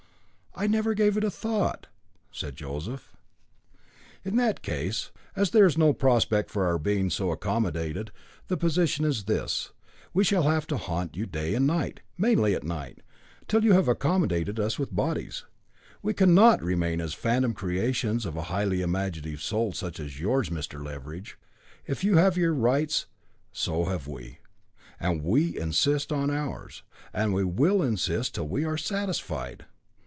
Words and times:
"I 0.53 0.67
never 0.67 0.93
gave 0.93 1.15
it 1.15 1.23
a 1.23 1.31
thought," 1.31 1.87
said 2.29 2.57
Joseph. 2.57 3.15
"In 4.25 4.35
that 4.35 4.61
case, 4.61 5.09
as 5.33 5.51
there 5.51 5.65
is 5.65 5.77
no 5.77 5.93
prospect 5.93 6.49
of 6.51 6.57
our 6.57 6.77
being 6.77 7.09
so 7.09 7.31
accommodated, 7.31 8.11
the 8.49 8.57
position 8.57 9.05
is 9.05 9.23
this: 9.23 9.71
We 10.13 10.25
shall 10.25 10.43
have 10.43 10.67
to 10.67 10.75
haunt 10.77 11.15
you 11.15 11.25
night 11.25 11.53
and 11.55 11.67
day, 11.69 11.93
mainly 12.17 12.53
at 12.53 12.65
night, 12.65 12.99
till 13.47 13.63
you 13.63 13.71
have 13.73 13.87
accommodated 13.87 14.59
us 14.59 14.77
with 14.77 14.93
bodies; 14.93 15.45
we 16.03 16.13
cannot 16.13 16.61
remain 16.61 16.99
as 16.99 17.13
phantom 17.13 17.53
creations 17.53 18.25
of 18.25 18.35
a 18.35 18.43
highly 18.53 18.81
imaginative 18.81 19.41
soul 19.41 19.71
such 19.71 20.01
as 20.01 20.07
is 20.07 20.19
yours, 20.19 20.49
Mr. 20.49 20.83
Leveridge. 20.85 21.37
If 21.87 22.03
you 22.03 22.17
have 22.17 22.35
your 22.37 22.53
rights, 22.53 23.05
so 23.53 23.85
have 23.85 24.05
we. 24.05 24.39
And 24.99 25.23
we 25.23 25.57
insist 25.57 26.11
on 26.11 26.29
ours, 26.29 26.83
and 27.13 27.33
will 27.33 27.81
insist 27.81 28.35
till 28.35 28.49
we 28.49 28.65
are 28.65 28.77
satisfied." 28.77 29.65